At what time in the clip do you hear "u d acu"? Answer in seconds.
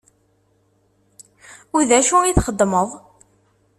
1.75-2.17